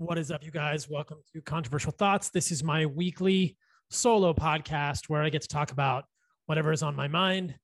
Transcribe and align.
What 0.00 0.16
is 0.16 0.30
up, 0.30 0.42
you 0.42 0.50
guys? 0.50 0.88
Welcome 0.88 1.18
to 1.34 1.42
Controversial 1.42 1.92
Thoughts. 1.92 2.30
This 2.30 2.50
is 2.50 2.64
my 2.64 2.86
weekly 2.86 3.58
solo 3.90 4.32
podcast 4.32 5.10
where 5.10 5.22
I 5.22 5.28
get 5.28 5.42
to 5.42 5.48
talk 5.48 5.72
about 5.72 6.04
whatever 6.46 6.72
is 6.72 6.82
on 6.82 6.96
my 6.96 7.06
mind 7.06 7.54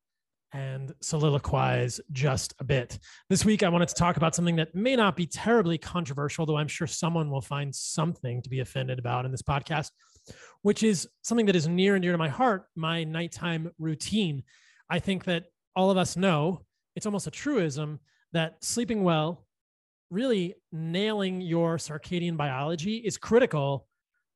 and 0.53 0.93
soliloquize 1.03 1.99
just 2.13 2.53
a 2.59 2.65
bit. 2.65 2.99
This 3.31 3.47
week, 3.47 3.63
I 3.63 3.71
wanted 3.71 3.89
to 3.89 3.95
talk 3.95 4.19
about 4.19 4.35
something 4.35 4.57
that 4.57 4.75
may 4.75 4.97
not 4.97 5.17
be 5.17 5.27
terribly 5.27 5.79
controversial, 5.79 6.45
though 6.45 6.59
I'm 6.59 6.69
sure 6.69 6.87
someone 6.87 7.31
will 7.31 7.41
find 7.41 7.75
something 7.75 8.43
to 8.43 8.51
be 8.51 8.61
offended 8.61 8.99
about 8.99 9.25
in 9.25 9.31
this 9.31 9.41
podcast, 9.41 9.91
which 10.61 10.83
is 10.83 11.09
something 11.23 11.47
that 11.47 11.57
is 11.57 11.67
near 11.67 11.95
and 11.95 12.03
dear 12.03 12.13
to 12.13 12.19
my 12.19 12.29
heart 12.29 12.67
my 12.77 13.03
nighttime 13.03 13.71
routine. 13.79 14.43
I 14.91 14.99
think 14.99 15.25
that 15.25 15.45
all 15.75 15.91
of 15.91 15.97
us 15.97 16.19
know 16.19 16.67
it's 16.97 17.07
almost 17.07 17.27
a 17.27 17.31
truism 17.31 17.99
that 18.35 18.63
sleeping 18.63 19.05
well 19.05 19.46
really 20.11 20.55
nailing 20.73 21.41
your 21.41 21.77
circadian 21.77 22.37
biology 22.37 22.97
is 22.97 23.19
critical 23.19 23.87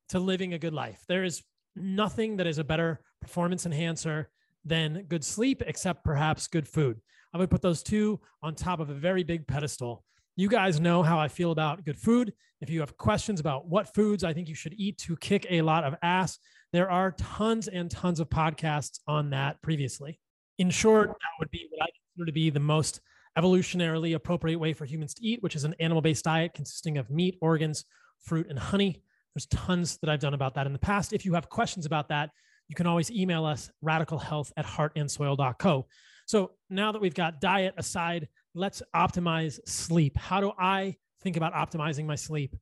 to 0.09 0.19
living 0.19 0.53
a 0.53 0.59
good 0.59 0.73
life. 0.73 1.03
There 1.07 1.23
is 1.23 1.43
nothing 1.75 2.37
that 2.37 2.47
is 2.47 2.57
a 2.57 2.63
better 2.63 3.01
performance 3.21 3.65
enhancer 3.65 4.29
than 4.65 5.05
good 5.07 5.23
sleep, 5.23 5.63
except 5.65 6.03
perhaps 6.03 6.47
good 6.47 6.67
food. 6.67 6.99
I 7.33 7.37
would 7.37 7.49
put 7.49 7.61
those 7.61 7.81
two 7.81 8.19
on 8.43 8.55
top 8.55 8.79
of 8.79 8.89
a 8.89 8.93
very 8.93 9.23
big 9.23 9.47
pedestal. 9.47 10.03
You 10.35 10.49
guys 10.49 10.79
know 10.79 11.03
how 11.03 11.19
I 11.19 11.27
feel 11.27 11.51
about 11.51 11.85
good 11.85 11.97
food. 11.97 12.33
If 12.59 12.69
you 12.69 12.81
have 12.81 12.97
questions 12.97 13.39
about 13.39 13.67
what 13.67 13.93
foods 13.93 14.23
I 14.23 14.33
think 14.33 14.49
you 14.49 14.55
should 14.55 14.73
eat 14.73 14.97
to 14.99 15.15
kick 15.17 15.47
a 15.49 15.61
lot 15.61 15.83
of 15.83 15.95
ass, 16.03 16.37
there 16.73 16.91
are 16.91 17.11
tons 17.11 17.67
and 17.67 17.89
tons 17.89 18.19
of 18.19 18.29
podcasts 18.29 18.99
on 19.07 19.29
that 19.31 19.61
previously. 19.61 20.19
In 20.57 20.69
short, 20.69 21.07
that 21.09 21.39
would 21.39 21.49
be 21.51 21.67
what 21.71 21.83
I 21.83 21.89
consider 22.15 22.25
to 22.27 22.33
be 22.33 22.49
the 22.49 22.59
most 22.59 23.01
evolutionarily 23.37 24.15
appropriate 24.15 24.59
way 24.59 24.73
for 24.73 24.85
humans 24.85 25.13
to 25.15 25.25
eat, 25.25 25.41
which 25.41 25.55
is 25.55 25.63
an 25.63 25.75
animal 25.79 26.01
based 26.01 26.25
diet 26.25 26.53
consisting 26.53 26.97
of 26.97 27.09
meat, 27.09 27.37
organs, 27.41 27.85
fruit, 28.19 28.47
and 28.49 28.59
honey. 28.59 29.01
There's 29.33 29.45
tons 29.47 29.97
that 30.01 30.09
I've 30.09 30.19
done 30.19 30.33
about 30.33 30.55
that 30.55 30.67
in 30.67 30.73
the 30.73 30.79
past. 30.79 31.13
If 31.13 31.25
you 31.25 31.33
have 31.33 31.49
questions 31.49 31.85
about 31.85 32.09
that, 32.09 32.31
you 32.67 32.75
can 32.75 32.87
always 32.87 33.11
email 33.11 33.45
us 33.45 33.69
radicalhealth 33.83 34.51
at 34.57 34.65
heartandsoil.co. 34.65 35.87
So 36.25 36.51
now 36.69 36.91
that 36.91 37.01
we've 37.01 37.13
got 37.13 37.41
diet 37.41 37.73
aside, 37.77 38.27
let's 38.53 38.81
optimize 38.95 39.59
sleep. 39.67 40.17
How 40.17 40.41
do 40.41 40.51
I 40.57 40.95
think 41.21 41.37
about 41.37 41.53
optimizing 41.53 42.05
my 42.05 42.15
sleep? 42.15 42.55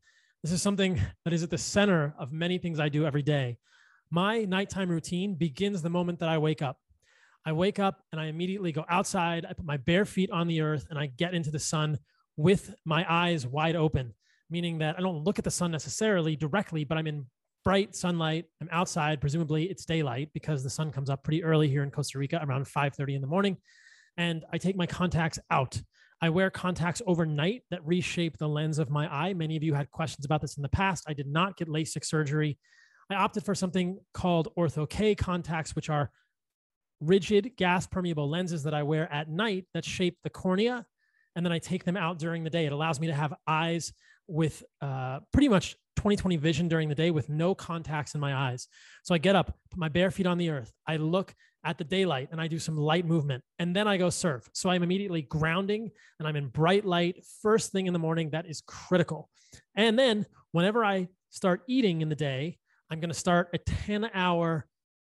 This 0.43 0.51
is 0.51 0.61
something 0.61 0.99
that 1.25 1.33
is 1.33 1.43
at 1.43 1.49
the 1.49 1.57
center 1.57 2.15
of 2.17 2.31
many 2.31 2.57
things 2.57 2.79
I 2.79 2.89
do 2.89 3.05
every 3.05 3.21
day. 3.21 3.57
My 4.09 4.45
nighttime 4.45 4.89
routine 4.89 5.35
begins 5.35 5.81
the 5.81 5.89
moment 5.89 6.19
that 6.19 6.29
I 6.29 6.37
wake 6.37 6.61
up. 6.61 6.77
I 7.45 7.51
wake 7.53 7.79
up 7.79 8.01
and 8.11 8.19
I 8.19 8.25
immediately 8.25 8.71
go 8.71 8.85
outside. 8.89 9.45
I 9.49 9.53
put 9.53 9.65
my 9.65 9.77
bare 9.77 10.05
feet 10.05 10.31
on 10.31 10.47
the 10.47 10.61
earth 10.61 10.87
and 10.89 10.99
I 10.99 11.07
get 11.07 11.33
into 11.33 11.51
the 11.51 11.59
sun 11.59 11.99
with 12.37 12.73
my 12.85 13.05
eyes 13.09 13.47
wide 13.47 13.75
open, 13.75 14.13
meaning 14.49 14.79
that 14.79 14.97
I 14.97 15.01
don't 15.01 15.23
look 15.23 15.39
at 15.39 15.45
the 15.45 15.51
sun 15.51 15.71
necessarily 15.71 16.35
directly, 16.35 16.83
but 16.83 16.97
I'm 16.97 17.07
in 17.07 17.25
bright 17.63 17.95
sunlight. 17.95 18.45
I'm 18.61 18.69
outside. 18.71 19.21
Presumably 19.21 19.65
it's 19.65 19.85
daylight 19.85 20.29
because 20.33 20.63
the 20.63 20.69
sun 20.69 20.91
comes 20.91 21.09
up 21.09 21.23
pretty 21.23 21.43
early 21.43 21.67
here 21.67 21.83
in 21.83 21.91
Costa 21.91 22.17
Rica, 22.17 22.39
around 22.43 22.65
5:30 22.65 23.15
in 23.15 23.21
the 23.21 23.27
morning. 23.27 23.57
And 24.17 24.45
I 24.51 24.57
take 24.57 24.75
my 24.75 24.85
contacts 24.85 25.39
out. 25.49 25.81
I 26.21 26.29
wear 26.29 26.49
contacts 26.49 27.01
overnight 27.07 27.63
that 27.71 27.85
reshape 27.85 28.37
the 28.37 28.49
lens 28.49 28.79
of 28.79 28.89
my 28.89 29.07
eye. 29.13 29.33
Many 29.33 29.55
of 29.55 29.63
you 29.63 29.73
had 29.73 29.89
questions 29.91 30.25
about 30.25 30.41
this 30.41 30.57
in 30.57 30.63
the 30.63 30.69
past. 30.69 31.05
I 31.07 31.13
did 31.13 31.27
not 31.27 31.55
get 31.57 31.69
LASIK 31.69 32.03
surgery. 32.03 32.57
I 33.09 33.15
opted 33.15 33.43
for 33.43 33.55
something 33.55 33.99
called 34.13 34.49
Ortho 34.57 34.89
K 34.89 35.15
contacts, 35.15 35.75
which 35.75 35.89
are 35.89 36.11
rigid 37.01 37.53
gas 37.57 37.87
permeable 37.87 38.29
lenses 38.29 38.63
that 38.63 38.73
I 38.73 38.83
wear 38.83 39.11
at 39.11 39.29
night 39.29 39.65
that 39.73 39.85
shape 39.85 40.17
the 40.23 40.29
cornea. 40.29 40.85
And 41.35 41.45
then 41.45 41.53
I 41.53 41.59
take 41.59 41.85
them 41.85 41.95
out 41.95 42.19
during 42.19 42.43
the 42.43 42.49
day. 42.49 42.65
It 42.65 42.73
allows 42.73 42.99
me 42.99 43.07
to 43.07 43.13
have 43.13 43.33
eyes 43.47 43.93
with 44.27 44.63
uh, 44.81 45.19
pretty 45.31 45.49
much 45.49 45.75
20/20 45.99 46.39
vision 46.39 46.67
during 46.67 46.89
the 46.89 46.95
day 46.95 47.11
with 47.11 47.29
no 47.29 47.53
contacts 47.53 48.15
in 48.15 48.21
my 48.21 48.33
eyes. 48.33 48.67
So 49.03 49.13
I 49.13 49.17
get 49.17 49.35
up, 49.35 49.57
put 49.69 49.79
my 49.79 49.89
bare 49.89 50.11
feet 50.11 50.25
on 50.25 50.37
the 50.37 50.49
earth. 50.49 50.71
I 50.87 50.97
look 50.97 51.33
at 51.63 51.77
the 51.77 51.83
daylight 51.83 52.29
and 52.31 52.39
I 52.39 52.47
do 52.47 52.57
some 52.57 52.77
light 52.77 53.05
movement 53.05 53.43
and 53.57 53.75
then 53.75 53.87
I 53.87 53.97
go 53.97 54.09
surf. 54.09 54.49
So 54.53 54.69
I'm 54.69 54.83
immediately 54.83 55.21
grounding 55.23 55.91
and 56.17 56.27
I'm 56.27 56.35
in 56.35 56.47
bright 56.47 56.85
light 56.85 57.25
first 57.41 57.71
thing 57.71 57.87
in 57.87 57.93
the 57.93 57.99
morning. 57.99 58.29
That 58.29 58.45
is 58.45 58.61
critical. 58.65 59.29
And 59.75 59.99
then 59.99 60.25
whenever 60.51 60.85
I 60.85 61.09
start 61.31 61.63
eating 61.67 62.01
in 62.01 62.09
the 62.09 62.15
day, 62.15 62.57
I'm 62.89 62.99
going 62.99 63.11
to 63.11 63.17
start 63.17 63.49
a 63.53 63.57
10 63.57 64.09
hour 64.13 64.65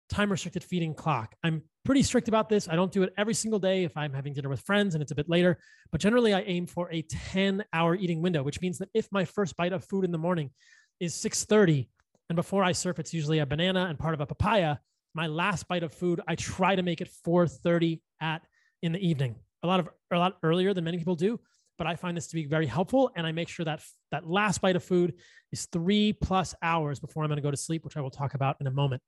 time 0.10 0.32
restricted 0.32 0.64
feeding 0.64 0.94
clock. 0.94 1.36
I'm 1.44 1.64
pretty 1.86 2.04
strict 2.04 2.28
about 2.28 2.50
this. 2.50 2.68
I 2.68 2.76
don't 2.76 2.92
do 2.92 3.04
it 3.04 3.14
every 3.18 3.34
single 3.34 3.60
day 3.60 3.84
if 3.84 3.96
I'm 3.96 4.14
having 4.14 4.34
dinner 4.34 4.50
with 4.50 4.62
friends 4.62 4.96
and 4.96 5.02
it's 5.02 5.12
a 5.12 5.16
bit 5.16 5.30
later, 5.30 5.58
but 5.92 6.02
generally 6.02 6.34
I 6.34 6.42
aim 6.42 6.66
for 6.66 6.92
a 6.92 7.02
10 7.04 7.64
hour 7.74 7.96
eating 7.96 8.22
window, 8.22 8.44
which 8.44 8.62
means 8.62 8.78
that 8.80 8.90
if 8.94 9.08
my 9.12 9.26
first 9.26 9.56
bite 9.56 9.74
of 9.74 9.84
food 9.84 10.06
in 10.06 10.12
the 10.12 10.18
morning 10.18 10.52
is 11.00 11.16
6:30 11.16 11.88
and 12.30 12.36
before 12.36 12.64
I 12.64 12.74
surf 12.74 13.00
it's 13.00 13.14
usually 13.14 13.40
a 13.40 13.46
banana 13.46 13.86
and 13.90 13.98
part 13.98 14.14
of 14.14 14.22
a 14.22 14.26
papaya, 14.26 14.78
my 15.14 15.28
last 15.28 15.68
bite 15.68 15.84
of 15.84 15.94
food 15.94 16.22
I 16.28 16.36
try 16.36 16.76
to 16.76 16.84
make 16.84 17.02
it 17.02 17.10
4:30 17.26 18.02
at 18.22 18.42
in 18.82 18.92
the 18.92 19.00
evening. 19.00 19.36
A 19.64 19.68
lot 19.68 19.80
of 19.80 19.90
a 20.12 20.18
lot 20.18 20.38
earlier 20.44 20.74
than 20.74 20.84
many 20.84 20.98
people 20.98 21.16
do, 21.16 21.40
but 21.78 21.88
I 21.88 21.96
find 21.96 22.16
this 22.16 22.28
to 22.28 22.36
be 22.36 22.46
very 22.46 22.68
helpful 22.68 23.12
and 23.16 23.26
I 23.26 23.32
make 23.32 23.48
sure 23.48 23.66
that 23.66 23.82
that 24.12 24.28
last 24.28 24.62
bite 24.62 24.76
of 24.76 24.84
food 24.84 25.14
is 25.52 25.66
3 25.72 26.14
plus 26.14 26.54
hours 26.62 27.00
before 27.00 27.24
I'm 27.24 27.30
going 27.30 27.38
to 27.38 27.42
go 27.42 27.52
to 27.52 27.58
sleep, 27.58 27.84
which 27.86 27.98
I 27.98 28.02
will 28.02 28.12
talk 28.12 28.34
about 28.34 28.58
in 28.60 28.68
a 28.68 28.72
moment 28.72 29.02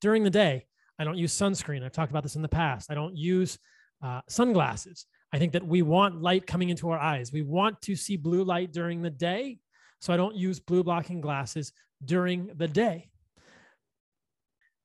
during 0.00 0.24
the 0.24 0.30
day. 0.30 0.66
I 0.98 1.04
don't 1.04 1.18
use 1.18 1.36
sunscreen. 1.36 1.84
I've 1.84 1.92
talked 1.92 2.10
about 2.10 2.22
this 2.22 2.36
in 2.36 2.42
the 2.42 2.48
past. 2.48 2.90
I 2.90 2.94
don't 2.94 3.16
use 3.16 3.58
uh, 4.02 4.20
sunglasses. 4.28 5.06
I 5.32 5.38
think 5.38 5.52
that 5.52 5.66
we 5.66 5.82
want 5.82 6.22
light 6.22 6.46
coming 6.46 6.70
into 6.70 6.90
our 6.90 6.98
eyes. 6.98 7.32
We 7.32 7.42
want 7.42 7.80
to 7.82 7.96
see 7.96 8.16
blue 8.16 8.44
light 8.44 8.72
during 8.72 9.02
the 9.02 9.10
day. 9.10 9.58
So 10.00 10.12
I 10.12 10.16
don't 10.16 10.36
use 10.36 10.60
blue 10.60 10.82
blocking 10.82 11.20
glasses 11.20 11.72
during 12.04 12.50
the 12.56 12.68
day. 12.68 13.10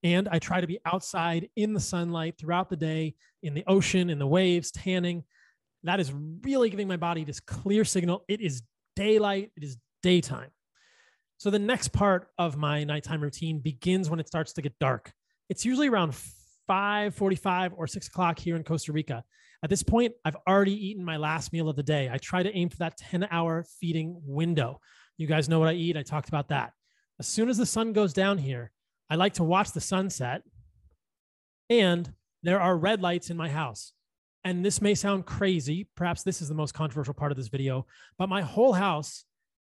And 0.03 0.27
I 0.29 0.39
try 0.39 0.61
to 0.61 0.67
be 0.67 0.79
outside 0.85 1.49
in 1.55 1.73
the 1.73 1.79
sunlight 1.79 2.35
throughout 2.37 2.69
the 2.69 2.75
day, 2.75 3.15
in 3.43 3.53
the 3.53 3.63
ocean, 3.67 4.09
in 4.09 4.17
the 4.17 4.27
waves, 4.27 4.71
tanning. 4.71 5.23
That 5.83 5.99
is 5.99 6.11
really 6.43 6.69
giving 6.69 6.87
my 6.87 6.97
body 6.97 7.23
this 7.23 7.39
clear 7.39 7.85
signal. 7.85 8.23
It 8.27 8.41
is 8.41 8.63
daylight, 8.95 9.51
it 9.55 9.63
is 9.63 9.77
daytime. 10.01 10.49
So 11.37 11.49
the 11.49 11.59
next 11.59 11.89
part 11.89 12.27
of 12.37 12.57
my 12.57 12.83
nighttime 12.83 13.21
routine 13.21 13.59
begins 13.59 14.09
when 14.09 14.19
it 14.19 14.27
starts 14.27 14.53
to 14.53 14.61
get 14.61 14.77
dark. 14.79 15.11
It's 15.51 15.65
usually 15.65 15.89
around 15.89 16.13
5:45 16.69 17.73
or 17.75 17.85
6 17.85 18.07
o'clock 18.07 18.39
here 18.39 18.55
in 18.55 18.63
Costa 18.63 18.93
Rica. 18.93 19.21
At 19.61 19.69
this 19.69 19.83
point, 19.83 20.13
I've 20.23 20.37
already 20.47 20.87
eaten 20.87 21.03
my 21.03 21.17
last 21.17 21.51
meal 21.51 21.67
of 21.67 21.75
the 21.75 21.83
day. 21.83 22.09
I 22.09 22.17
try 22.19 22.41
to 22.41 22.55
aim 22.55 22.69
for 22.69 22.77
that 22.77 22.97
10-hour 22.97 23.65
feeding 23.81 24.21
window. 24.23 24.79
You 25.17 25.27
guys 25.27 25.49
know 25.49 25.59
what 25.59 25.67
I 25.67 25.73
eat. 25.73 25.97
I 25.97 26.03
talked 26.03 26.29
about 26.29 26.47
that. 26.47 26.71
As 27.19 27.27
soon 27.27 27.49
as 27.49 27.57
the 27.57 27.65
sun 27.65 27.91
goes 27.91 28.13
down 28.13 28.37
here, 28.37 28.71
I 29.09 29.15
like 29.15 29.33
to 29.33 29.43
watch 29.43 29.73
the 29.73 29.81
sunset. 29.81 30.43
And 31.69 32.13
there 32.43 32.61
are 32.61 32.77
red 32.77 33.01
lights 33.01 33.29
in 33.29 33.35
my 33.35 33.49
house. 33.49 33.91
And 34.45 34.63
this 34.63 34.81
may 34.81 34.95
sound 34.95 35.25
crazy. 35.25 35.89
Perhaps 35.97 36.23
this 36.23 36.41
is 36.41 36.47
the 36.47 36.55
most 36.55 36.73
controversial 36.73 37.13
part 37.13 37.33
of 37.33 37.37
this 37.37 37.49
video, 37.49 37.85
but 38.17 38.29
my 38.29 38.41
whole 38.41 38.71
house 38.71 39.25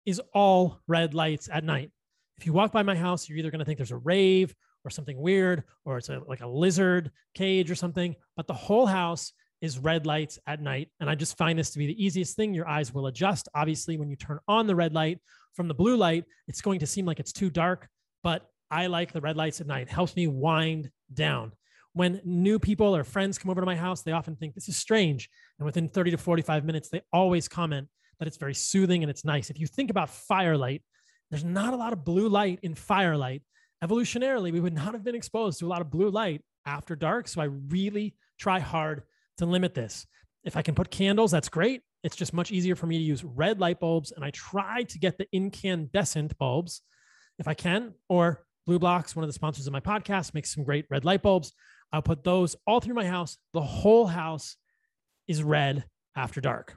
is 0.05 0.21
all 0.33 0.81
red 0.87 1.13
lights 1.13 1.47
at 1.49 1.63
night. 1.63 1.93
If 2.37 2.45
you 2.45 2.51
walk 2.51 2.73
by 2.73 2.83
my 2.83 2.97
house, 2.97 3.29
you're 3.29 3.37
either 3.37 3.49
going 3.49 3.59
to 3.59 3.65
think 3.65 3.77
there's 3.77 3.91
a 3.91 3.97
rave 3.97 4.53
or 4.85 4.89
something 4.89 5.19
weird, 5.19 5.63
or 5.85 5.97
it's 5.97 6.09
a, 6.09 6.21
like 6.27 6.41
a 6.41 6.47
lizard 6.47 7.11
cage 7.33 7.69
or 7.69 7.75
something, 7.75 8.15
but 8.35 8.47
the 8.47 8.53
whole 8.53 8.85
house 8.85 9.33
is 9.61 9.77
red 9.77 10.05
lights 10.05 10.39
at 10.47 10.61
night. 10.61 10.89
And 10.99 11.09
I 11.09 11.15
just 11.15 11.37
find 11.37 11.59
this 11.59 11.71
to 11.71 11.79
be 11.79 11.87
the 11.87 12.03
easiest 12.03 12.35
thing. 12.35 12.53
Your 12.53 12.67
eyes 12.67 12.93
will 12.93 13.07
adjust. 13.07 13.49
Obviously, 13.53 13.97
when 13.97 14.09
you 14.09 14.15
turn 14.15 14.39
on 14.47 14.67
the 14.67 14.75
red 14.75 14.93
light 14.93 15.19
from 15.53 15.67
the 15.67 15.73
blue 15.73 15.97
light, 15.97 16.23
it's 16.47 16.61
going 16.61 16.79
to 16.79 16.87
seem 16.87 17.05
like 17.05 17.19
it's 17.19 17.33
too 17.33 17.49
dark, 17.49 17.89
but 18.23 18.47
I 18.71 18.87
like 18.87 19.11
the 19.11 19.21
red 19.21 19.35
lights 19.35 19.61
at 19.61 19.67
night. 19.67 19.87
It 19.87 19.89
helps 19.89 20.15
me 20.15 20.27
wind 20.27 20.91
down. 21.13 21.53
When 21.93 22.21
new 22.23 22.59
people 22.59 22.95
or 22.95 23.03
friends 23.03 23.37
come 23.37 23.49
over 23.49 23.61
to 23.61 23.65
my 23.65 23.75
house, 23.75 24.03
they 24.03 24.11
often 24.11 24.35
think 24.35 24.53
this 24.53 24.69
is 24.69 24.77
strange. 24.77 25.27
And 25.57 25.65
within 25.65 25.89
30 25.89 26.11
to 26.11 26.17
45 26.17 26.63
minutes, 26.63 26.89
they 26.89 27.01
always 27.11 27.47
comment, 27.47 27.87
that 28.19 28.27
it's 28.27 28.37
very 28.37 28.53
soothing 28.53 29.03
and 29.03 29.09
it's 29.09 29.25
nice. 29.25 29.49
If 29.49 29.59
you 29.59 29.65
think 29.65 29.89
about 29.89 30.09
firelight, 30.09 30.83
there's 31.31 31.43
not 31.43 31.73
a 31.73 31.77
lot 31.77 31.93
of 31.93 32.05
blue 32.05 32.29
light 32.29 32.59
in 32.61 32.75
firelight. 32.75 33.41
Evolutionarily, 33.83 34.51
we 34.51 34.59
would 34.59 34.73
not 34.73 34.93
have 34.93 35.03
been 35.03 35.15
exposed 35.15 35.59
to 35.59 35.65
a 35.65 35.69
lot 35.69 35.81
of 35.81 35.89
blue 35.89 36.09
light 36.09 36.41
after 36.65 36.95
dark. 36.95 37.27
So 37.27 37.41
I 37.41 37.45
really 37.45 38.15
try 38.37 38.59
hard 38.59 39.03
to 39.37 39.45
limit 39.45 39.73
this. 39.73 40.05
If 40.43 40.57
I 40.57 40.61
can 40.61 40.75
put 40.75 40.91
candles, 40.91 41.31
that's 41.31 41.49
great. 41.49 41.81
It's 42.03 42.15
just 42.15 42.33
much 42.33 42.51
easier 42.51 42.75
for 42.75 42.87
me 42.87 42.97
to 42.97 43.03
use 43.03 43.23
red 43.23 43.59
light 43.59 43.79
bulbs. 43.79 44.11
And 44.11 44.23
I 44.23 44.31
try 44.31 44.83
to 44.83 44.99
get 44.99 45.17
the 45.17 45.27
incandescent 45.31 46.37
bulbs 46.37 46.81
if 47.39 47.47
I 47.47 47.53
can, 47.53 47.93
or 48.09 48.43
BLUblox, 48.67 49.15
one 49.15 49.23
of 49.23 49.29
the 49.29 49.33
sponsors 49.33 49.65
of 49.65 49.73
my 49.73 49.79
podcast, 49.79 50.33
makes 50.33 50.53
some 50.53 50.63
great 50.63 50.85
red 50.89 51.05
light 51.05 51.21
bulbs. 51.21 51.53
I'll 51.91 52.01
put 52.01 52.23
those 52.23 52.55
all 52.67 52.81
through 52.81 52.95
my 52.95 53.05
house. 53.05 53.37
The 53.53 53.61
whole 53.61 54.05
house 54.05 54.57
is 55.27 55.41
red 55.41 55.85
after 56.15 56.41
dark. 56.41 56.75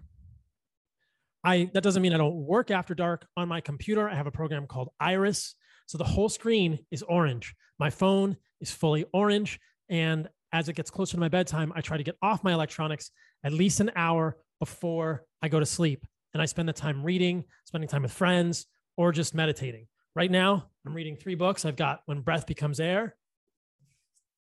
I 1.44 1.70
that 1.74 1.82
doesn't 1.82 2.02
mean 2.02 2.14
I 2.14 2.18
don't 2.18 2.46
work 2.46 2.70
after 2.70 2.94
dark 2.94 3.26
on 3.36 3.48
my 3.48 3.60
computer. 3.60 4.08
I 4.08 4.14
have 4.14 4.28
a 4.28 4.32
program 4.32 4.66
called 4.66 4.90
Iris. 5.00 5.56
So 5.86 5.98
the 5.98 6.04
whole 6.04 6.28
screen 6.28 6.80
is 6.90 7.02
orange. 7.02 7.54
My 7.78 7.90
phone 7.90 8.36
is 8.60 8.70
fully 8.70 9.04
orange. 9.12 9.60
And 9.88 10.28
as 10.52 10.68
it 10.68 10.74
gets 10.76 10.90
closer 10.90 11.12
to 11.12 11.20
my 11.20 11.28
bedtime, 11.28 11.72
I 11.74 11.80
try 11.80 11.96
to 11.96 12.02
get 12.02 12.16
off 12.22 12.44
my 12.44 12.52
electronics 12.52 13.10
at 13.44 13.52
least 13.52 13.80
an 13.80 13.90
hour 13.96 14.36
before 14.58 15.24
I 15.42 15.48
go 15.48 15.60
to 15.60 15.66
sleep. 15.66 16.06
And 16.34 16.42
I 16.42 16.46
spend 16.46 16.68
the 16.68 16.72
time 16.72 17.02
reading, 17.02 17.44
spending 17.64 17.88
time 17.88 18.02
with 18.02 18.12
friends, 18.12 18.66
or 18.96 19.12
just 19.12 19.34
meditating. 19.34 19.86
Right 20.14 20.30
now, 20.30 20.68
I'm 20.86 20.94
reading 20.94 21.16
three 21.16 21.34
books. 21.34 21.64
I've 21.64 21.76
got 21.76 22.02
When 22.06 22.20
Breath 22.20 22.46
Becomes 22.46 22.80
Air, 22.80 23.16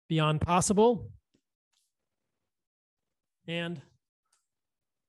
Beyond 0.08 0.40
Possible, 0.40 1.11
and 3.46 3.81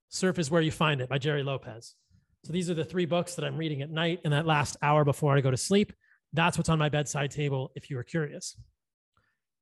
Surf 0.10 0.40
is 0.40 0.50
Where 0.50 0.62
You 0.62 0.72
Find 0.72 1.02
It 1.02 1.10
by 1.10 1.18
Gerry 1.18 1.44
Lopez. 1.44 1.96
So 2.44 2.54
these 2.54 2.70
are 2.70 2.74
the 2.74 2.86
three 2.86 3.06
books 3.06 3.36
that 3.36 3.46
I'm 3.46 3.58
reading 3.58 3.82
at 3.82 3.90
night 3.90 4.22
in 4.24 4.32
that 4.32 4.46
last 4.46 4.78
hour 4.82 5.04
before 5.04 5.36
I 5.36 5.42
go 5.42 5.52
to 5.52 5.58
sleep. 5.58 5.94
That's 6.34 6.58
what's 6.58 6.70
on 6.70 6.80
my 6.80 6.90
bedside 6.90 7.32
table 7.32 7.72
if 7.76 7.90
you 7.90 7.98
are 7.98 8.04
curious. 8.04 8.56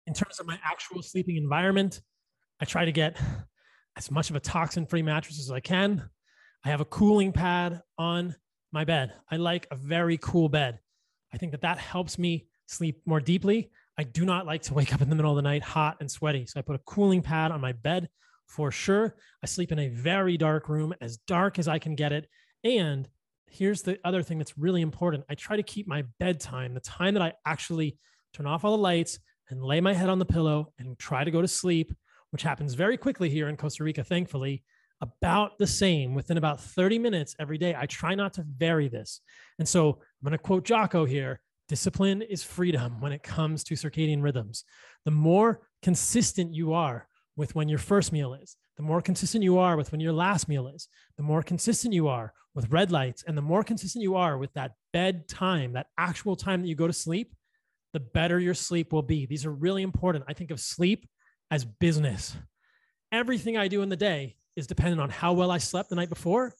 In 0.05 0.13
terms 0.13 0.39
of 0.39 0.47
my 0.47 0.59
actual 0.63 1.01
sleeping 1.01 1.37
environment, 1.37 2.01
I 2.59 2.65
try 2.65 2.85
to 2.85 2.91
get 2.91 3.19
as 3.97 4.11
much 4.11 4.29
of 4.29 4.35
a 4.35 4.39
toxin 4.39 4.85
free 4.85 5.01
mattress 5.01 5.39
as 5.39 5.51
I 5.51 5.59
can. 5.59 6.09
I 6.65 6.69
have 6.69 6.81
a 6.81 6.85
cooling 6.85 7.31
pad 7.31 7.81
on 7.97 8.35
my 8.71 8.83
bed. 8.83 9.13
I 9.31 9.37
like 9.37 9.67
a 9.71 9.75
very 9.75 10.17
cool 10.17 10.49
bed. 10.49 10.79
I 11.33 11.37
think 11.37 11.51
that 11.51 11.61
that 11.61 11.77
helps 11.77 12.17
me 12.17 12.47
sleep 12.67 13.01
more 13.05 13.19
deeply. 13.19 13.71
I 13.97 14.03
do 14.03 14.25
not 14.25 14.45
like 14.45 14.61
to 14.63 14.73
wake 14.73 14.93
up 14.93 15.01
in 15.01 15.09
the 15.09 15.15
middle 15.15 15.31
of 15.31 15.35
the 15.35 15.41
night 15.41 15.63
hot 15.63 15.97
and 15.99 16.09
sweaty. 16.09 16.45
So 16.45 16.59
I 16.59 16.63
put 16.63 16.75
a 16.75 16.83
cooling 16.85 17.21
pad 17.21 17.51
on 17.51 17.61
my 17.61 17.71
bed 17.71 18.09
for 18.47 18.71
sure. 18.71 19.15
I 19.43 19.47
sleep 19.47 19.71
in 19.71 19.79
a 19.79 19.89
very 19.89 20.37
dark 20.37 20.69
room, 20.69 20.93
as 21.01 21.17
dark 21.17 21.59
as 21.59 21.67
I 21.67 21.79
can 21.79 21.95
get 21.95 22.11
it. 22.11 22.27
And 22.63 23.07
here's 23.49 23.81
the 23.81 23.97
other 24.03 24.21
thing 24.21 24.37
that's 24.37 24.57
really 24.57 24.81
important 24.81 25.25
I 25.29 25.35
try 25.35 25.55
to 25.55 25.63
keep 25.63 25.87
my 25.87 26.03
bedtime, 26.19 26.73
the 26.73 26.79
time 26.79 27.13
that 27.13 27.23
I 27.23 27.33
actually 27.45 27.97
turn 28.33 28.45
off 28.45 28.63
all 28.63 28.75
the 28.75 28.81
lights 28.83 29.19
and 29.49 29.63
lay 29.63 29.81
my 29.81 29.93
head 29.93 30.09
on 30.09 30.19
the 30.19 30.25
pillow 30.25 30.73
and 30.79 30.97
try 30.99 31.23
to 31.23 31.31
go 31.31 31.41
to 31.41 31.47
sleep, 31.47 31.93
which 32.31 32.43
happens 32.43 32.73
very 32.73 32.97
quickly 32.97 33.29
here 33.29 33.47
in 33.47 33.57
Costa 33.57 33.83
Rica, 33.83 34.03
thankfully, 34.03 34.63
about 35.01 35.57
the 35.57 35.67
same 35.67 36.13
within 36.13 36.37
about 36.37 36.59
30 36.59 36.99
minutes 36.99 37.35
every 37.39 37.57
day. 37.57 37.75
I 37.77 37.85
try 37.85 38.15
not 38.15 38.33
to 38.33 38.45
vary 38.47 38.87
this. 38.87 39.21
And 39.59 39.67
so 39.67 39.89
I'm 39.89 40.23
going 40.23 40.31
to 40.31 40.37
quote 40.37 40.65
Jocko 40.65 41.05
here 41.05 41.41
discipline 41.67 42.21
is 42.21 42.43
freedom 42.43 43.01
when 43.01 43.11
it 43.11 43.23
comes 43.23 43.61
to 43.61 43.75
circadian 43.75 44.23
rhythms. 44.23 44.63
The 45.03 45.11
more 45.11 45.67
consistent 45.81 46.53
you 46.53 46.73
are 46.73 47.07
with 47.35 47.55
when 47.55 47.67
your 47.67 47.77
first 47.79 48.13
meal 48.13 48.33
is, 48.33 48.55
the 48.77 48.83
more 48.83 49.01
consistent 49.01 49.43
you 49.43 49.57
are 49.57 49.75
with 49.75 49.91
when 49.91 49.99
your 49.99 50.13
last 50.13 50.47
meal 50.47 50.67
is, 50.67 50.87
the 51.17 51.23
more 51.23 51.43
consistent 51.43 51.93
you 51.93 52.07
are 52.07 52.33
with 52.53 52.71
red 52.71 52.91
lights, 52.91 53.23
and 53.27 53.37
the 53.37 53.41
more 53.41 53.63
consistent 53.63 54.03
you 54.03 54.15
are 54.15 54.37
with 54.37 54.53
that 54.53 54.73
bedtime, 54.93 55.73
that 55.73 55.87
actual 55.97 56.35
time 56.35 56.61
that 56.61 56.67
you 56.67 56.75
go 56.75 56.87
to 56.87 56.93
sleep, 56.93 57.35
the 57.93 57.99
better 57.99 58.39
your 58.39 58.53
sleep 58.53 58.93
will 58.93 59.01
be. 59.01 59.25
These 59.25 59.45
are 59.45 59.51
really 59.51 59.83
important. 59.83 60.25
I 60.27 60.33
think 60.33 60.51
of 60.51 60.59
sleep 60.59 61.07
as 61.51 61.65
business. 61.65 62.35
Everything 63.11 63.57
I 63.57 63.67
do 63.67 63.81
in 63.81 63.89
the 63.89 63.95
day 63.95 64.37
is 64.55 64.67
dependent 64.67 65.01
on 65.01 65.09
how 65.09 65.33
well 65.33 65.51
I 65.51 65.57
slept 65.57 65.89
the 65.89 65.95
night 65.95 66.09
before 66.09 66.53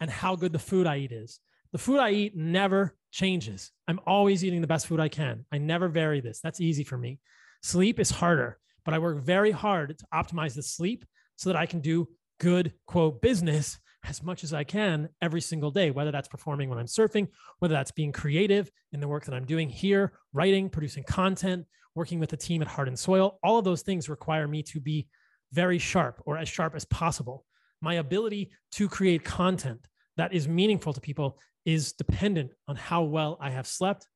and 0.00 0.10
how 0.10 0.36
good 0.36 0.52
the 0.52 0.58
food 0.58 0.86
I 0.86 0.98
eat 0.98 1.12
is. 1.12 1.38
The 1.72 1.78
food 1.78 1.98
I 1.98 2.10
eat 2.10 2.36
never 2.36 2.94
changes. 3.10 3.70
I'm 3.88 4.00
always 4.06 4.44
eating 4.44 4.60
the 4.60 4.66
best 4.66 4.86
food 4.86 5.00
I 5.00 5.08
can. 5.08 5.46
I 5.52 5.58
never 5.58 5.88
vary 5.88 6.20
this. 6.20 6.40
That's 6.40 6.60
easy 6.60 6.84
for 6.84 6.98
me. 6.98 7.20
Sleep 7.62 8.00
is 8.00 8.10
harder, 8.10 8.58
but 8.84 8.94
I 8.94 8.98
work 8.98 9.22
very 9.22 9.52
hard 9.52 9.98
to 9.98 10.06
optimize 10.12 10.54
the 10.54 10.62
sleep 10.62 11.04
so 11.42 11.50
that 11.50 11.58
I 11.58 11.66
can 11.66 11.80
do 11.80 12.08
good, 12.38 12.72
quote, 12.86 13.20
business 13.20 13.78
as 14.04 14.22
much 14.22 14.44
as 14.44 14.52
I 14.52 14.64
can 14.64 15.08
every 15.20 15.40
single 15.40 15.70
day, 15.70 15.90
whether 15.90 16.12
that's 16.12 16.28
performing 16.28 16.68
when 16.68 16.78
I'm 16.78 16.86
surfing, 16.86 17.28
whether 17.58 17.74
that's 17.74 17.90
being 17.90 18.12
creative 18.12 18.70
in 18.92 19.00
the 19.00 19.08
work 19.08 19.24
that 19.24 19.34
I'm 19.34 19.44
doing 19.44 19.68
here, 19.68 20.12
writing, 20.32 20.68
producing 20.68 21.04
content, 21.04 21.66
working 21.94 22.20
with 22.20 22.30
the 22.30 22.36
team 22.36 22.62
at 22.62 22.68
Heart 22.68 22.88
and 22.88 22.98
Soil. 22.98 23.38
All 23.42 23.58
of 23.58 23.64
those 23.64 23.82
things 23.82 24.08
require 24.08 24.46
me 24.46 24.62
to 24.64 24.80
be 24.80 25.08
very 25.52 25.78
sharp 25.78 26.22
or 26.26 26.38
as 26.38 26.48
sharp 26.48 26.74
as 26.74 26.84
possible. 26.84 27.44
My 27.80 27.94
ability 27.94 28.52
to 28.72 28.88
create 28.88 29.24
content 29.24 29.88
that 30.16 30.32
is 30.32 30.46
meaningful 30.46 30.92
to 30.92 31.00
people 31.00 31.38
is 31.64 31.92
dependent 31.92 32.52
on 32.68 32.76
how 32.76 33.02
well 33.02 33.36
I 33.40 33.50
have 33.50 33.66
slept 33.66 34.06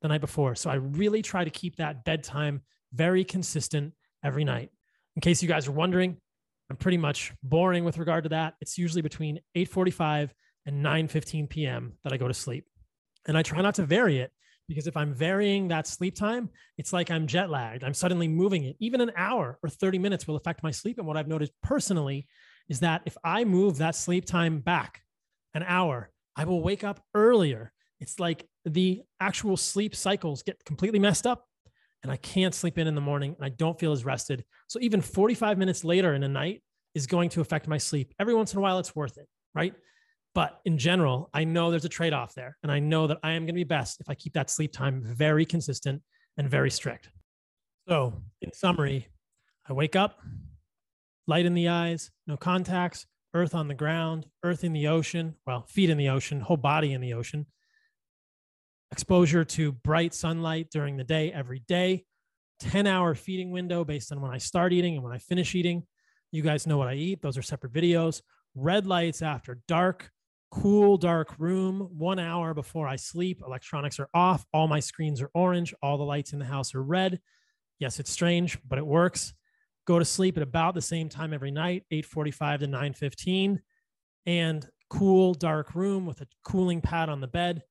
the 0.00 0.08
night 0.08 0.20
before. 0.22 0.54
So 0.54 0.70
I 0.70 0.74
really 0.74 1.20
try 1.20 1.44
to 1.44 1.50
keep 1.50 1.76
that 1.76 2.04
bedtime 2.04 2.62
very 2.92 3.24
consistent 3.24 3.92
every 4.22 4.44
night. 4.44 4.70
In 5.16 5.20
case 5.20 5.42
you 5.42 5.48
guys 5.48 5.68
are 5.68 5.72
wondering, 5.72 6.16
I'm 6.70 6.76
pretty 6.76 6.96
much 6.96 7.32
boring 7.42 7.84
with 7.84 7.98
regard 7.98 8.24
to 8.24 8.30
that. 8.30 8.54
It's 8.60 8.78
usually 8.78 9.02
between 9.02 9.40
8:45 9.56 10.30
and 10.66 10.84
9:15 10.84 11.48
p.m. 11.48 11.98
that 12.04 12.12
I 12.12 12.16
go 12.16 12.28
to 12.28 12.34
sleep. 12.34 12.66
And 13.26 13.36
I 13.36 13.42
try 13.42 13.60
not 13.60 13.74
to 13.76 13.84
vary 13.84 14.18
it 14.18 14.32
because 14.68 14.86
if 14.86 14.96
I'm 14.96 15.14
varying 15.14 15.68
that 15.68 15.86
sleep 15.86 16.16
time, 16.16 16.48
it's 16.78 16.92
like 16.92 17.10
I'm 17.10 17.26
jet 17.26 17.50
lagged. 17.50 17.84
I'm 17.84 17.94
suddenly 17.94 18.28
moving 18.28 18.64
it. 18.64 18.76
Even 18.80 19.00
an 19.00 19.12
hour 19.16 19.58
or 19.62 19.68
30 19.68 19.98
minutes 19.98 20.26
will 20.26 20.36
affect 20.36 20.62
my 20.62 20.70
sleep. 20.70 20.98
And 20.98 21.06
what 21.06 21.16
I've 21.16 21.28
noticed 21.28 21.52
personally 21.62 22.26
is 22.68 22.80
that 22.80 23.02
if 23.04 23.16
I 23.22 23.44
move 23.44 23.78
that 23.78 23.94
sleep 23.94 24.24
time 24.24 24.60
back 24.60 25.02
an 25.52 25.64
hour, 25.66 26.10
I 26.36 26.44
will 26.44 26.62
wake 26.62 26.82
up 26.82 27.00
earlier. 27.14 27.72
It's 28.00 28.18
like 28.18 28.46
the 28.64 29.02
actual 29.20 29.56
sleep 29.56 29.94
cycles 29.94 30.42
get 30.42 30.64
completely 30.64 30.98
messed 30.98 31.26
up 31.26 31.46
and 32.04 32.12
I 32.12 32.16
can't 32.16 32.54
sleep 32.54 32.78
in 32.78 32.86
in 32.86 32.94
the 32.94 33.00
morning 33.00 33.34
and 33.36 33.44
I 33.44 33.48
don't 33.48 33.80
feel 33.80 33.90
as 33.90 34.04
rested. 34.04 34.44
So 34.68 34.78
even 34.80 35.00
45 35.00 35.58
minutes 35.58 35.82
later 35.84 36.14
in 36.14 36.22
a 36.22 36.28
night 36.28 36.62
is 36.94 37.06
going 37.06 37.30
to 37.30 37.40
affect 37.40 37.66
my 37.66 37.78
sleep. 37.78 38.14
Every 38.20 38.34
once 38.34 38.52
in 38.52 38.58
a 38.58 38.60
while, 38.60 38.78
it's 38.78 38.94
worth 38.94 39.16
it, 39.16 39.26
right? 39.54 39.74
But 40.34 40.60
in 40.64 40.78
general, 40.78 41.30
I 41.32 41.44
know 41.44 41.70
there's 41.70 41.86
a 41.86 41.88
trade 41.88 42.12
off 42.12 42.34
there. 42.34 42.56
And 42.62 42.70
I 42.70 42.78
know 42.78 43.06
that 43.06 43.18
I 43.22 43.32
am 43.32 43.42
going 43.42 43.48
to 43.48 43.52
be 43.54 43.64
best 43.64 44.00
if 44.00 44.08
I 44.08 44.14
keep 44.14 44.34
that 44.34 44.50
sleep 44.50 44.72
time 44.72 45.02
very 45.02 45.46
consistent 45.46 46.02
and 46.36 46.48
very 46.48 46.70
strict. 46.70 47.08
So, 47.88 48.22
in 48.42 48.52
summary, 48.52 49.08
I 49.68 49.72
wake 49.72 49.96
up, 49.96 50.20
light 51.26 51.46
in 51.46 51.54
the 51.54 51.68
eyes, 51.68 52.10
no 52.26 52.36
contacts, 52.36 53.06
earth 53.32 53.54
on 53.54 53.68
the 53.68 53.74
ground, 53.74 54.26
earth 54.42 54.64
in 54.64 54.72
the 54.72 54.88
ocean, 54.88 55.36
well, 55.46 55.64
feet 55.68 55.90
in 55.90 55.98
the 55.98 56.08
ocean, 56.08 56.40
whole 56.40 56.56
body 56.56 56.92
in 56.92 57.00
the 57.00 57.14
ocean, 57.14 57.46
exposure 58.94 59.42
to 59.42 59.72
bright 59.72 60.14
sunlight 60.14 60.68
during 60.70 60.96
the 60.96 61.02
day 61.02 61.32
every 61.32 61.58
day, 61.66 62.04
10 62.60 62.86
hour 62.86 63.16
feeding 63.16 63.50
window 63.50 63.84
based 63.84 64.12
on 64.12 64.20
when 64.20 64.30
I 64.30 64.38
start 64.38 64.72
eating 64.72 64.94
and 64.94 65.02
when 65.02 65.12
I 65.12 65.18
finish 65.18 65.56
eating. 65.56 65.82
You 66.30 66.42
guys 66.42 66.64
know 66.64 66.78
what 66.78 66.86
I 66.86 66.94
eat, 66.94 67.20
those 67.20 67.36
are 67.36 67.42
separate 67.42 67.72
videos. 67.72 68.22
Red 68.54 68.86
lights 68.86 69.20
after 69.20 69.58
dark, 69.66 70.12
cool, 70.52 70.96
dark 70.96 71.34
room, 71.40 71.88
one 71.98 72.20
hour 72.20 72.54
before 72.54 72.86
I 72.86 72.94
sleep. 72.94 73.42
Electronics 73.44 73.98
are 73.98 74.08
off. 74.14 74.46
All 74.52 74.68
my 74.68 74.78
screens 74.78 75.20
are 75.20 75.30
orange. 75.34 75.74
All 75.82 75.98
the 75.98 76.04
lights 76.04 76.32
in 76.32 76.38
the 76.38 76.44
house 76.44 76.72
are 76.72 76.82
red. 76.82 77.18
Yes, 77.80 77.98
it's 77.98 78.12
strange, 78.12 78.60
but 78.64 78.78
it 78.78 78.86
works. 78.86 79.34
Go 79.88 79.98
to 79.98 80.04
sleep 80.04 80.36
at 80.36 80.44
about 80.44 80.74
the 80.74 80.80
same 80.80 81.08
time 81.08 81.32
every 81.32 81.50
night, 81.50 81.82
8:45 81.90 82.60
to 82.60 82.66
9:15, 82.68 83.60
and 84.24 84.70
cool, 84.88 85.34
dark 85.34 85.74
room 85.74 86.06
with 86.06 86.20
a 86.20 86.28
cooling 86.44 86.80
pad 86.80 87.08
on 87.08 87.20
the 87.20 87.26
bed 87.26 87.64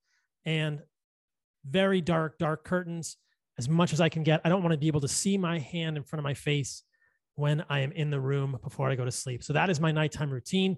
and 0.45 0.81
very 1.67 2.01
dark, 2.01 2.37
dark 2.37 2.63
curtains 2.63 3.17
as 3.57 3.69
much 3.69 3.93
as 3.93 4.01
I 4.01 4.09
can 4.09 4.23
get. 4.23 4.41
I 4.43 4.49
don't 4.49 4.63
want 4.63 4.73
to 4.73 4.77
be 4.77 4.87
able 4.87 5.01
to 5.01 5.07
see 5.07 5.37
my 5.37 5.59
hand 5.59 5.97
in 5.97 6.03
front 6.03 6.19
of 6.19 6.23
my 6.23 6.33
face 6.33 6.83
when 7.35 7.63
I 7.69 7.79
am 7.79 7.91
in 7.91 8.09
the 8.09 8.19
room 8.19 8.57
before 8.63 8.89
I 8.89 8.95
go 8.95 9.05
to 9.05 9.11
sleep. 9.11 9.43
So 9.43 9.53
that 9.53 9.69
is 9.69 9.79
my 9.79 9.91
nighttime 9.91 10.31
routine. 10.31 10.77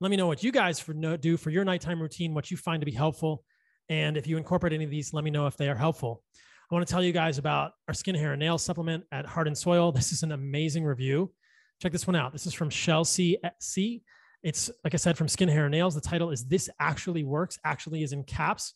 Let 0.00 0.10
me 0.10 0.16
know 0.16 0.26
what 0.26 0.42
you 0.42 0.52
guys 0.52 0.78
for 0.78 0.92
no, 0.92 1.16
do 1.16 1.36
for 1.36 1.50
your 1.50 1.64
nighttime 1.64 2.00
routine, 2.00 2.34
what 2.34 2.50
you 2.50 2.56
find 2.56 2.80
to 2.80 2.86
be 2.86 2.92
helpful. 2.92 3.44
And 3.88 4.16
if 4.16 4.26
you 4.26 4.36
incorporate 4.36 4.72
any 4.72 4.84
of 4.84 4.90
these, 4.90 5.12
let 5.12 5.24
me 5.24 5.30
know 5.30 5.46
if 5.46 5.56
they 5.56 5.68
are 5.68 5.74
helpful. 5.74 6.22
I 6.70 6.74
want 6.74 6.86
to 6.86 6.92
tell 6.92 7.02
you 7.02 7.12
guys 7.12 7.38
about 7.38 7.72
our 7.86 7.94
skin, 7.94 8.14
hair, 8.14 8.32
and 8.32 8.40
nail 8.40 8.58
supplement 8.58 9.04
at 9.12 9.24
Heart 9.24 9.46
and 9.46 9.56
Soil. 9.56 9.92
This 9.92 10.12
is 10.12 10.22
an 10.22 10.32
amazing 10.32 10.84
review. 10.84 11.32
Check 11.80 11.92
this 11.92 12.06
one 12.06 12.16
out. 12.16 12.32
This 12.32 12.46
is 12.46 12.54
from 12.54 12.70
Chelsea 12.70 13.36
C. 13.60 14.02
It's 14.42 14.70
like 14.84 14.94
I 14.94 14.96
said, 14.96 15.16
from 15.16 15.28
Skin, 15.28 15.48
Hair, 15.48 15.66
and 15.66 15.72
Nails. 15.72 15.94
The 15.94 16.00
title 16.00 16.30
is 16.30 16.44
This 16.46 16.68
Actually 16.80 17.24
Works, 17.24 17.58
actually 17.64 18.02
is 18.02 18.12
in 18.12 18.24
caps. 18.24 18.74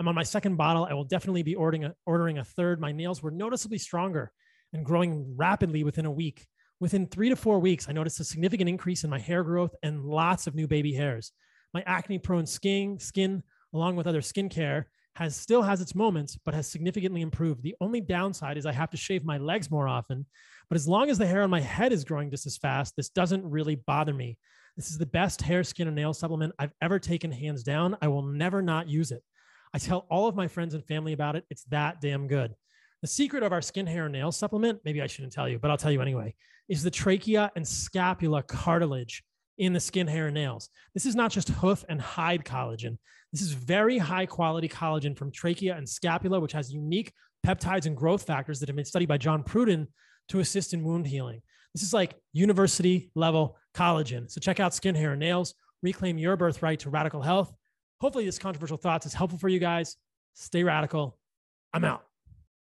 I'm 0.00 0.08
on 0.08 0.14
my 0.14 0.22
second 0.22 0.56
bottle. 0.56 0.86
I 0.88 0.94
will 0.94 1.04
definitely 1.04 1.42
be 1.42 1.54
ordering 1.54 1.84
a, 1.84 1.94
ordering 2.06 2.38
a 2.38 2.44
third. 2.44 2.80
My 2.80 2.92
nails 2.92 3.22
were 3.22 3.30
noticeably 3.30 3.78
stronger 3.78 4.32
and 4.72 4.84
growing 4.84 5.34
rapidly 5.36 5.82
within 5.84 6.06
a 6.06 6.10
week. 6.10 6.46
Within 6.80 7.06
three 7.06 7.28
to 7.28 7.36
four 7.36 7.58
weeks, 7.58 7.88
I 7.88 7.92
noticed 7.92 8.20
a 8.20 8.24
significant 8.24 8.68
increase 8.68 9.02
in 9.02 9.10
my 9.10 9.18
hair 9.18 9.42
growth 9.42 9.74
and 9.82 10.04
lots 10.04 10.46
of 10.46 10.54
new 10.54 10.68
baby 10.68 10.92
hairs. 10.92 11.32
My 11.74 11.82
acne 11.86 12.18
prone 12.18 12.46
skin, 12.46 12.98
skin, 13.00 13.42
along 13.74 13.96
with 13.96 14.06
other 14.06 14.20
skincare, 14.20 14.84
has 15.16 15.34
still 15.34 15.62
has 15.62 15.80
its 15.80 15.96
moments, 15.96 16.38
but 16.44 16.54
has 16.54 16.68
significantly 16.68 17.20
improved. 17.22 17.64
The 17.64 17.74
only 17.80 18.00
downside 18.00 18.56
is 18.56 18.66
I 18.66 18.72
have 18.72 18.90
to 18.90 18.96
shave 18.96 19.24
my 19.24 19.38
legs 19.38 19.68
more 19.68 19.88
often. 19.88 20.24
But 20.70 20.76
as 20.76 20.86
long 20.86 21.10
as 21.10 21.18
the 21.18 21.26
hair 21.26 21.42
on 21.42 21.50
my 21.50 21.60
head 21.60 21.92
is 21.92 22.04
growing 22.04 22.30
just 22.30 22.46
as 22.46 22.56
fast, 22.56 22.94
this 22.96 23.08
doesn't 23.08 23.44
really 23.44 23.74
bother 23.74 24.14
me. 24.14 24.38
This 24.76 24.90
is 24.90 24.98
the 24.98 25.06
best 25.06 25.42
hair, 25.42 25.64
skin, 25.64 25.88
and 25.88 25.96
nail 25.96 26.14
supplement 26.14 26.54
I've 26.60 26.74
ever 26.80 27.00
taken 27.00 27.32
hands 27.32 27.64
down. 27.64 27.96
I 28.00 28.06
will 28.06 28.22
never 28.22 28.62
not 28.62 28.88
use 28.88 29.10
it. 29.10 29.24
I 29.74 29.78
tell 29.78 30.06
all 30.10 30.28
of 30.28 30.36
my 30.36 30.48
friends 30.48 30.74
and 30.74 30.84
family 30.84 31.12
about 31.12 31.36
it. 31.36 31.44
It's 31.50 31.64
that 31.64 32.00
damn 32.00 32.26
good. 32.26 32.54
The 33.02 33.08
secret 33.08 33.42
of 33.42 33.52
our 33.52 33.62
skin, 33.62 33.86
hair, 33.86 34.06
and 34.06 34.12
nail 34.12 34.32
supplement, 34.32 34.80
maybe 34.84 35.00
I 35.00 35.06
shouldn't 35.06 35.32
tell 35.32 35.48
you, 35.48 35.58
but 35.58 35.70
I'll 35.70 35.76
tell 35.76 35.92
you 35.92 36.02
anyway, 36.02 36.34
is 36.68 36.82
the 36.82 36.90
trachea 36.90 37.52
and 37.54 37.66
scapula 37.66 38.42
cartilage 38.42 39.22
in 39.58 39.72
the 39.72 39.80
skin, 39.80 40.06
hair, 40.06 40.26
and 40.26 40.34
nails. 40.34 40.68
This 40.94 41.06
is 41.06 41.14
not 41.14 41.30
just 41.30 41.48
hoof 41.48 41.84
and 41.88 42.00
hide 42.00 42.44
collagen. 42.44 42.98
This 43.32 43.42
is 43.42 43.52
very 43.52 43.98
high 43.98 44.26
quality 44.26 44.68
collagen 44.68 45.16
from 45.16 45.30
trachea 45.30 45.76
and 45.76 45.88
scapula, 45.88 46.40
which 46.40 46.52
has 46.52 46.72
unique 46.72 47.12
peptides 47.46 47.86
and 47.86 47.96
growth 47.96 48.22
factors 48.22 48.60
that 48.60 48.68
have 48.68 48.76
been 48.76 48.84
studied 48.84 49.08
by 49.08 49.18
John 49.18 49.42
Prudden 49.42 49.88
to 50.28 50.40
assist 50.40 50.74
in 50.74 50.84
wound 50.84 51.06
healing. 51.06 51.42
This 51.74 51.82
is 51.82 51.92
like 51.92 52.14
university 52.32 53.10
level 53.14 53.56
collagen. 53.74 54.30
So 54.30 54.40
check 54.40 54.60
out 54.60 54.74
Skin, 54.74 54.94
Hair, 54.94 55.12
and 55.12 55.20
Nails. 55.20 55.54
Reclaim 55.82 56.18
your 56.18 56.36
birthright 56.36 56.80
to 56.80 56.90
radical 56.90 57.22
health. 57.22 57.52
Hopefully, 58.00 58.24
this 58.24 58.38
controversial 58.38 58.76
thoughts 58.76 59.06
is 59.06 59.14
helpful 59.14 59.38
for 59.38 59.48
you 59.48 59.58
guys. 59.58 59.96
Stay 60.34 60.62
radical. 60.62 61.18
I'm 61.72 61.84
out. 61.84 62.07